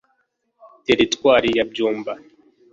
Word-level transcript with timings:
Teritwari 0.85 1.49
ya 1.57 1.65
Byumba 1.71 2.13